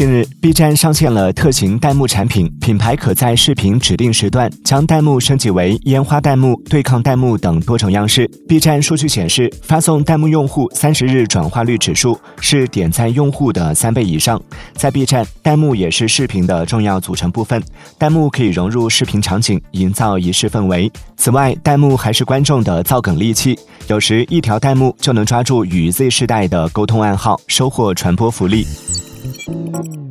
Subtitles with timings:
[0.00, 8.26] 近日，B 站上线了特型弹幕产品，品牌可在视频指定时段将弹幕升级为烟花弹幕、对抗弹幕等多种样式。
[8.48, 14.40] B 站数据显示，发送弹幕用户三十日转化率指数是点赞用户的三倍以上。
[14.72, 17.62] 在 B 站，弹幕也是视频的重要组成部分，
[17.98, 20.90] 弹幕可以融入视频场景，营造仪式氛围。
[21.18, 23.58] 此外，弹幕还是观众的造梗利器，
[23.88, 28.66] 有时一条弹幕就能抓住与 Z 世代的沟通暗号，收获传播福利。
[29.46, 30.09] Thank you.